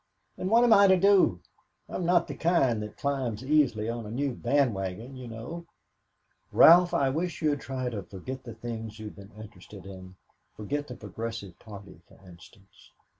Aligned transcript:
"And 0.35 0.49
what 0.49 0.63
am 0.63 0.73
I 0.73 0.87
to 0.87 0.97
do? 0.97 1.41
I'm 1.87 2.07
not 2.07 2.27
the 2.27 2.33
kind 2.33 2.81
that 2.81 2.97
climbs 2.97 3.43
easily 3.45 3.87
on 3.87 4.07
a 4.07 4.09
new 4.09 4.33
band 4.33 4.73
wagon, 4.73 5.15
you 5.15 5.27
know." 5.27 5.67
"Ralph, 6.51 6.91
I 6.91 7.11
wish 7.11 7.43
you'd 7.43 7.61
try 7.61 7.87
to 7.91 8.01
forget 8.01 8.41
the 8.43 8.55
things 8.55 8.97
you've 8.97 9.15
been 9.15 9.29
interested 9.39 9.85
in; 9.85 10.15
forget 10.55 10.87
the 10.87 10.95
Progressive 10.95 11.59
Party, 11.59 12.01
for 12.07 12.15
instance." 12.27 12.93